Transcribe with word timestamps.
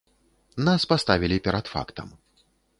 Нас 0.69 0.81
паставілі 0.93 1.37
перад 1.45 1.65
фактам. 1.77 2.13